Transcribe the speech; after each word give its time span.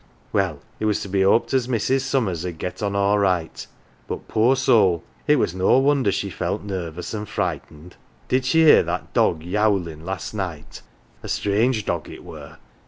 Well, 0.33 0.61
it 0.79 0.85
was 0.85 0.99
to 1.01 1.07
be 1.07 1.23
"oped 1.23 1.53
as 1.53 1.67
Mrs. 1.67 2.01
Summers 2.01 2.43
'ud 2.43 2.57
get 2.57 2.81
on 2.81 2.95
all 2.95 3.19
right, 3.19 3.67
but, 4.07 4.27
poor 4.27 4.55
soul, 4.55 5.03
it 5.27 5.35
was 5.35 5.53
no 5.53 5.77
wonder 5.77 6.11
she 6.11 6.31
felt 6.31 6.63
nervous 6.63 7.13
an" 7.13 7.19
1 7.19 7.25
frightened. 7.27 7.97
Did 8.27 8.43
she 8.43 8.63
hear 8.63 8.81
that 8.81 9.13
dog 9.13 9.43
youlin' 9.43 10.03
last 10.03 10.33
night? 10.33 10.81
A 11.21 11.27
strange 11.27 11.85
dog 11.85 12.09
it 12.09 12.23
were. 12.23 12.57